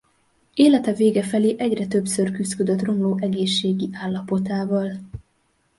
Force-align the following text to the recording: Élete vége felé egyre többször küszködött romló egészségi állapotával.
Élete 0.55 0.93
vége 0.93 1.23
felé 1.23 1.55
egyre 1.57 1.87
többször 1.87 2.31
küszködött 2.31 2.81
romló 2.81 3.17
egészségi 3.21 3.89
állapotával. 3.91 4.99